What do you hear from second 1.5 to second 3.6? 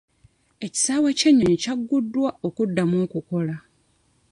kyagguddwa okuddamu okukola.